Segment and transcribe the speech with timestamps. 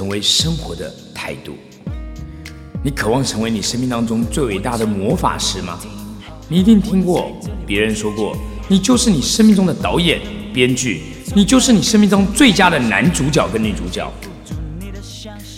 [0.00, 1.54] 成为生活的态度。
[2.82, 5.78] 你渴望成为你生命当中最伟大的魔法师吗？
[6.48, 7.30] 你一定听过
[7.66, 8.34] 别人说过，
[8.66, 10.18] 你就是你生命中的导演、
[10.54, 11.02] 编剧，
[11.34, 14.10] 你就是你生命中最佳的男主角跟女主角。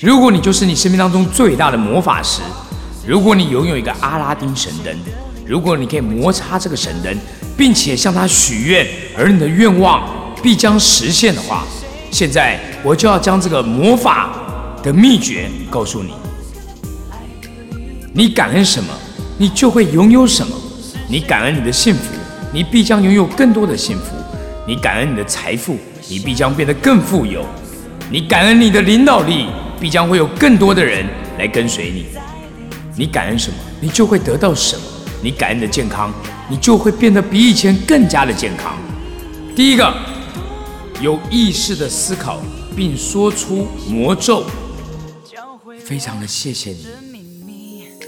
[0.00, 2.40] 如果你就是你生命当中最伟大的魔法师，
[3.04, 4.96] 如果你拥有一个阿拉丁神灯，
[5.44, 7.12] 如果你可以摩擦这个神灯，
[7.56, 8.86] 并且向他许愿，
[9.16, 11.66] 而你的愿望必将实现的话，
[12.10, 14.30] 现在我就要将这个魔法
[14.82, 16.12] 的秘诀告诉你。
[18.12, 18.92] 你感恩什么，
[19.36, 20.56] 你就会拥有什么。
[21.08, 22.14] 你感恩你的幸福，
[22.52, 24.16] 你必将拥有更多的幸福。
[24.66, 25.76] 你感恩你的财富，
[26.08, 27.44] 你必将变得更富有。
[28.10, 29.46] 你感恩你的领导力，
[29.80, 31.06] 必将会有更多的人
[31.38, 32.06] 来跟随你。
[32.96, 34.82] 你感恩什么，你就会得到什么。
[35.22, 36.12] 你感恩的健康，
[36.48, 38.76] 你就会变得比以前更加的健康。
[39.54, 39.92] 第一个，
[41.00, 42.40] 有意识的思考
[42.74, 44.44] 并说出魔咒，
[45.84, 46.86] 非常的谢谢你。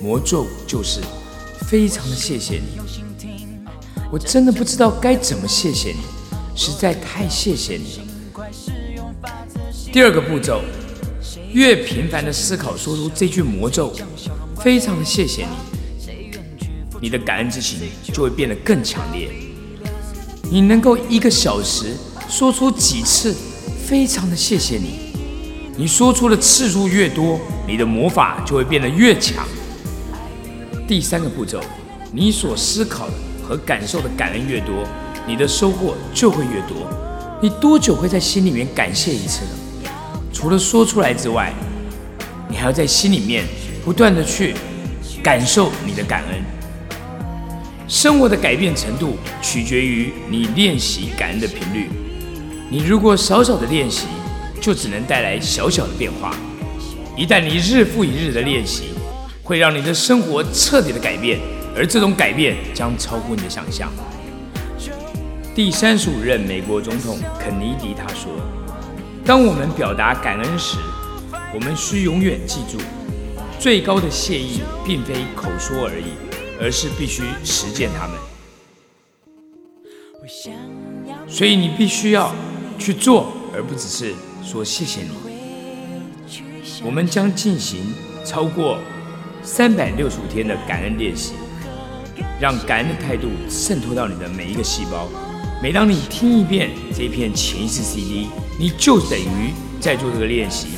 [0.00, 1.00] 魔咒就是
[1.68, 2.80] 非常的谢谢你。
[4.10, 6.00] 我真的不知道该怎么谢谢你，
[6.56, 8.04] 实在太谢谢你了。
[9.92, 10.60] 第二个步骤，
[11.52, 13.94] 越频繁的思考，说出这句魔咒，
[14.56, 16.32] 非常的谢谢你，
[17.00, 17.78] 你的感恩之情
[18.12, 19.30] 就会变得更强烈。
[20.50, 21.96] 你能够一个小时
[22.32, 23.36] 说出几次，
[23.86, 24.94] 非常的谢谢你，
[25.76, 27.38] 你说出的次数越多，
[27.68, 29.46] 你的魔法就会变得越强。
[30.88, 31.60] 第三个步骤，
[32.10, 33.12] 你所思考的
[33.46, 34.82] 和感受的感恩越多，
[35.26, 36.88] 你的收获就会越多。
[37.42, 39.90] 你多久会在心里面感谢一次呢？
[40.32, 41.52] 除了说出来之外，
[42.48, 43.44] 你还要在心里面
[43.84, 44.54] 不断的去
[45.22, 46.42] 感受你的感恩。
[47.86, 51.90] 生活的改变程度取决于你练习感恩的频率。
[52.72, 54.06] 你如果少少的练习，
[54.58, 56.34] 就只能带来小小的变化。
[57.14, 58.84] 一旦你日复一日的练习，
[59.42, 61.38] 会让你的生活彻底的改变，
[61.76, 63.92] 而这种改变将超乎你的想象。
[65.54, 68.32] 第三十五任美国总统肯尼迪他说
[69.22, 70.78] ：“当我们表达感恩时，
[71.54, 72.78] 我们需永远记住，
[73.58, 76.14] 最高的谢意并非口说而已，
[76.58, 78.16] 而是必须实践它们。
[81.28, 82.34] 所以你必须要
[82.82, 84.12] 去做，而不只是
[84.44, 85.10] 说谢谢你。
[86.84, 87.94] 我们将进行
[88.24, 88.78] 超过。”
[89.44, 91.32] 三百六十五天的感恩练习，
[92.40, 95.08] 让感恩的态度渗透到你的每一个细胞。
[95.60, 99.50] 每当你听一遍这片潜意识 CD，你就等于
[99.80, 100.68] 在做这个练习。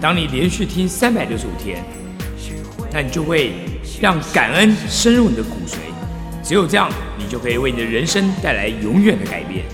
[0.00, 1.84] 当你连续听三百六十五天，
[2.90, 3.52] 那你就会
[4.00, 5.76] 让感恩深入你的骨髓。
[6.42, 9.66] 只有这样，你就可以为你的人生带来永远的改变。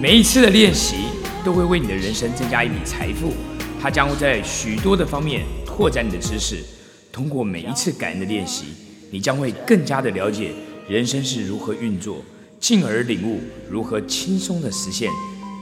[0.00, 0.96] 每一次的练习
[1.44, 3.34] 都会为你的人生增加一笔财富，
[3.78, 5.44] 它将会在许多的方面。
[5.66, 6.64] 拓展你的知识，
[7.12, 8.64] 通过每一次感恩的练习，
[9.10, 10.52] 你将会更加的了解
[10.88, 12.24] 人生是如何运作，
[12.58, 15.10] 进而领悟如何轻松的实现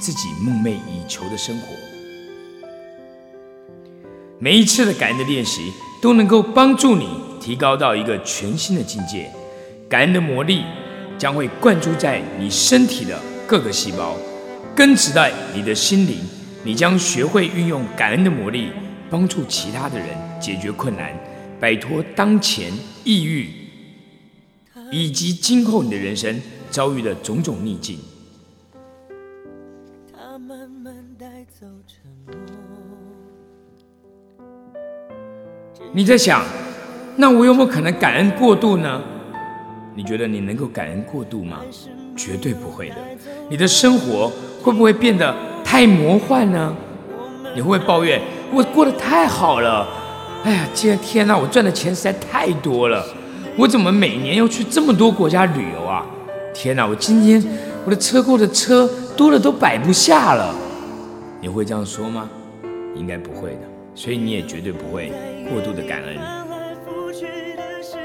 [0.01, 1.67] 自己梦寐以求的生活。
[4.39, 7.09] 每一次的感恩的练习都能够帮助你
[7.41, 9.29] 提高到一个全新的境界。
[9.89, 10.63] 感恩的魔力
[11.19, 14.17] 将会灌注在你身体的各个细胞，
[14.79, 16.21] 根植在你的心灵。
[16.63, 18.71] 你将学会运用感恩的魔力。
[19.11, 20.09] 帮助其他的人
[20.39, 21.19] 解决困难，
[21.59, 22.71] 摆脱当前
[23.05, 23.49] 抑郁，
[24.91, 26.39] 以及今后你的人生
[26.71, 27.99] 遭遇的种种逆境。
[35.95, 36.45] 你在想，
[37.17, 39.03] 那我有没有可能感恩过度呢？
[39.99, 41.59] 你觉得你能够感恩过度吗？
[42.17, 42.95] 绝对不会的。
[43.51, 44.31] 你的生活
[44.63, 46.73] 会不会变得太魔幻呢？
[47.53, 48.23] 你会不会抱怨？
[48.55, 49.85] 我过得太好了，
[50.45, 53.05] 哎呀，今天天呐，我赚的钱实在太多了，
[53.57, 56.07] 我怎么每年要去这么多国家旅游啊？
[56.55, 57.45] 天哪，我今天
[57.85, 60.55] 我的车库的车多的都摆不下了。
[61.41, 62.31] 你会这样说吗？
[62.95, 63.63] 应该不会的，
[63.97, 65.13] 所以你也绝对不会
[65.51, 66.17] 过度的感恩。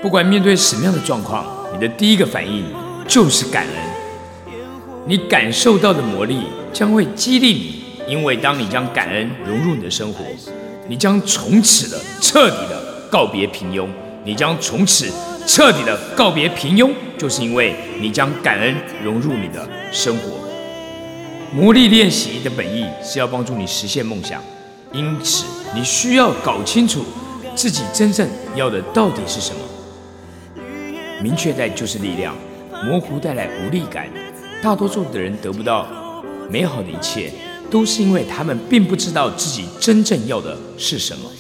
[0.01, 2.63] 不管面对什么样的状况，你的第一个反应
[3.07, 4.53] 就是感恩。
[5.05, 7.83] 你感受到的魔力将会激励你。
[8.05, 10.25] 因为当你将感恩融入你的生活，
[10.89, 13.87] 你将从此的彻底的告别平庸。
[14.25, 15.09] 你将从此
[15.47, 20.37] 彻底的告别平庸，就是因为你将感恩融入你的生活。
[21.53, 24.41] 魔力练习的本意是要帮助你实现梦想，
[24.91, 27.05] 因此你需要搞清楚
[27.55, 29.59] 自己真正要的到底是什么。
[31.23, 32.35] 明确带就是力量，
[32.85, 34.09] 模糊带来无力感。
[34.61, 35.87] 大多数的人得不到
[36.49, 37.31] 美好的一切。
[37.71, 41.31] 都是因为他们并不知道自己真正要的是什么。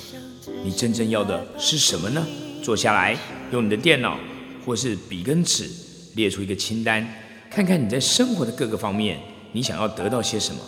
[0.63, 2.25] 你真正要的是什么呢？
[2.63, 3.15] 坐下来，
[3.51, 4.17] 用你的电脑
[4.65, 5.69] 或是笔跟纸，
[6.15, 7.07] 列出一个清单，
[7.51, 9.19] 看看你在生活的各个方面，
[9.51, 10.59] 你想要得到些什么？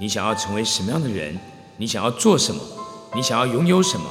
[0.00, 1.38] 你想要成为什么样的人？
[1.76, 2.60] 你想要做什么？
[3.14, 4.06] 你想要拥有什么？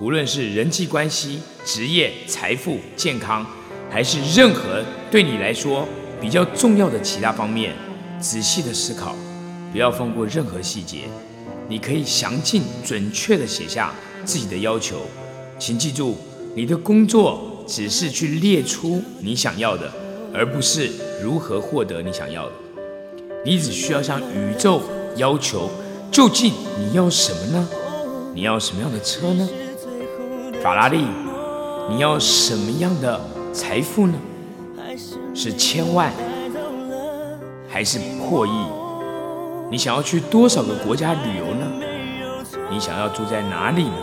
[0.00, 3.46] 无论是人际关系、职业、财富、健康，
[3.90, 5.86] 还是任何对你来说
[6.20, 7.74] 比较重要的其他方面，
[8.20, 9.16] 仔细的思考，
[9.72, 11.00] 不要放过任何细节。
[11.68, 13.92] 你可以详尽、准确的写下
[14.24, 15.02] 自己的要求，
[15.58, 16.16] 请记住，
[16.54, 19.90] 你的工作只是去列出你想要的，
[20.32, 20.90] 而不是
[21.22, 22.52] 如何获得你想要的。
[23.44, 24.82] 你只需要向宇宙
[25.16, 25.70] 要求，
[26.12, 27.68] 究竟你要什么呢？
[28.34, 29.48] 你要什么样的车呢？
[30.62, 31.04] 法拉利？
[31.88, 33.20] 你要什么样的
[33.52, 34.14] 财富呢？
[35.34, 36.12] 是千万，
[37.68, 38.50] 还是破亿？
[39.70, 41.66] 你想要去多少个国家旅游呢？
[42.70, 43.96] 你想要住在哪里呢？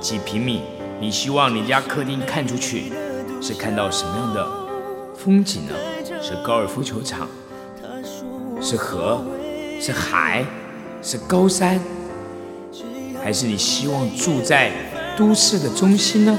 [0.00, 0.62] 几平米？
[1.00, 2.92] 你希望你家客厅看出去
[3.40, 4.48] 是看到什么样的
[5.16, 5.72] 风景呢？
[6.22, 7.28] 是高尔夫球场？
[8.60, 9.24] 是河？
[9.80, 10.44] 是海？
[11.02, 11.80] 是高山？
[13.22, 14.70] 还是你希望住在
[15.16, 16.38] 都市的中心呢？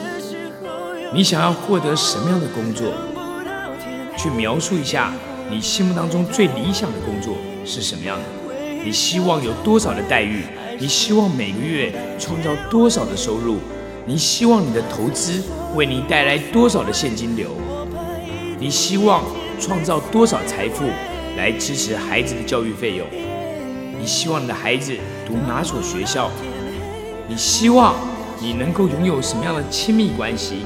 [1.13, 2.87] 你想要获得什么样的工作？
[4.17, 5.13] 去描述一下
[5.49, 7.35] 你心目当中最理想的工作
[7.65, 8.23] 是什么样的？
[8.83, 10.43] 你希望有多少的待遇？
[10.79, 13.57] 你希望每个月创造多少的收入？
[14.05, 15.41] 你希望你的投资
[15.75, 17.49] 为你带来多少的现金流？
[18.59, 19.23] 你希望
[19.59, 20.85] 创造多少财富
[21.37, 23.07] 来支持孩子的教育费用？
[23.99, 24.93] 你希望你的孩子
[25.25, 26.29] 读哪所学校？
[27.27, 27.95] 你希望
[28.39, 30.65] 你能够拥有什么样的亲密关系？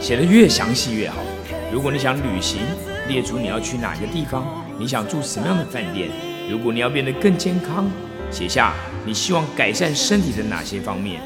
[0.00, 1.16] 写的越详细越好。
[1.72, 2.60] 如果你想旅行，
[3.08, 6.08] 列出你要去哪个地方，你想住什么样的饭店？
[6.50, 7.90] 如果你要变得更健康，
[8.30, 8.72] 写下
[9.04, 11.20] 你希望改善身体的哪些方面。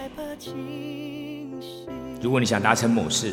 [2.21, 3.33] 如果你想达成某事，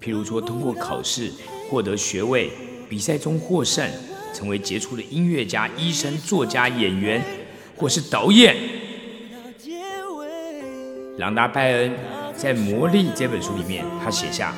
[0.00, 1.32] 譬如说通过考试
[1.70, 2.50] 获得学位、
[2.88, 3.88] 比赛中获胜、
[4.32, 7.22] 成为杰出的音乐家、医生、作家、演员，
[7.76, 8.54] 或是导演。
[11.16, 11.92] 朗达·拜恩
[12.36, 14.52] 在《魔力》这本书里面，他写下。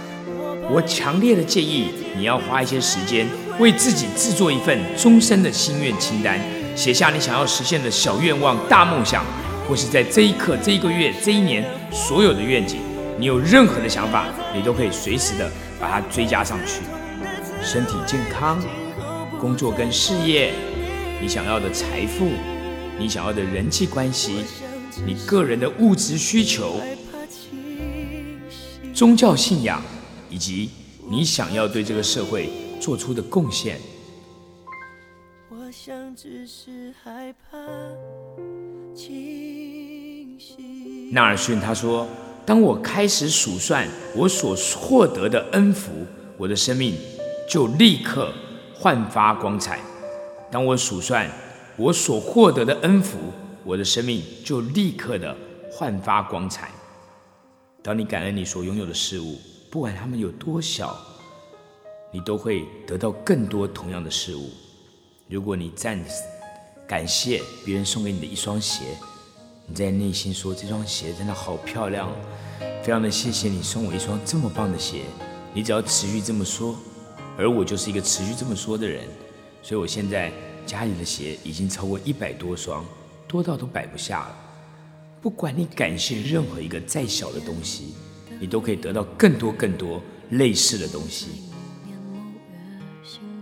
[0.69, 3.27] 我强烈的建议你要花一些时间，
[3.61, 6.41] 为自己制作一份终身的心愿清单，
[6.75, 9.25] 写下你想要实现的小愿望、大梦想，
[9.69, 12.81] 或是在这一刻、这一个月、这一年所有的愿景。
[13.19, 15.51] 你有任何的想法，你都可以随时的
[15.81, 16.83] 把它追加上去。
[17.63, 18.61] 身体健康、
[19.41, 20.53] 工作跟事业，
[21.21, 22.29] 你想要的财富，
[22.99, 24.45] 你想要的人际关系，
[25.07, 26.81] 你个人的物质需求，
[28.97, 29.81] 宗教信仰。
[30.29, 30.69] 以及
[31.09, 32.51] 你想要对这个社会
[32.81, 33.79] 做出的贡献。
[35.49, 37.57] 我想只是害怕
[41.13, 42.09] 纳尔逊他说
[42.45, 45.93] ：“当我开始数算我所获得的恩福，
[46.37, 46.95] 我的生命
[47.49, 48.33] 就立刻
[48.75, 49.79] 焕发光彩。
[50.51, 51.31] 当我数算
[51.77, 53.17] 我所获得的恩福，
[53.65, 55.37] 我的生命就立刻的
[55.71, 56.71] 焕发光彩。
[57.87, 59.39] 当你感恩你所拥有的事物。”
[59.71, 60.97] 不管他们有多小，
[62.11, 64.49] 你都会得到更多同样的事物。
[65.29, 66.03] 如果你赞
[66.89, 68.97] 感谢别人送给你的一双鞋，
[69.67, 72.11] 你在内心说这双鞋真的好漂亮，
[72.83, 75.03] 非常的谢谢你送我一双这么棒的鞋。
[75.53, 76.75] 你只要持续这么说，
[77.37, 79.05] 而我就是一个持续这么说的人，
[79.63, 80.33] 所以我现在
[80.65, 82.83] 家里的鞋已经超过一百多双，
[83.29, 84.46] 多到都摆不下了。
[85.27, 87.95] 不管你感谢任何一个再小的东西。
[88.39, 91.51] 你都可以得到更多更多类似的东西。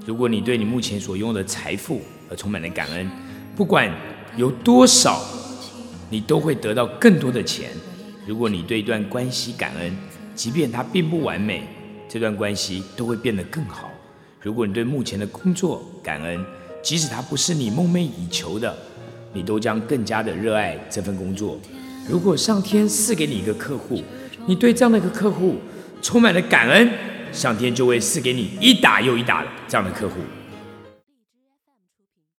[0.07, 2.01] 如果你对你目前所拥有的财富
[2.31, 3.11] 而充满了感恩，
[3.55, 3.95] 不管
[4.35, 5.21] 有多少，
[6.09, 7.73] 你都会得到更多的钱。
[8.27, 9.95] 如果你对一段关系感恩，
[10.35, 11.65] 即便它并不完美，
[12.09, 13.91] 这段关系都会变得更好。
[14.41, 16.43] 如果你对目前的工作感恩，
[16.83, 18.75] 即使它不是你梦寐以求的，
[19.35, 21.61] 你都将更加的热爱这份工作。
[22.09, 24.03] 如果上天赐给你一个客户，
[24.47, 25.57] 你对这样的一个客户
[26.01, 26.91] 充满了感恩，
[27.33, 30.17] 上天就会赐给你一打又一打的这样的客户。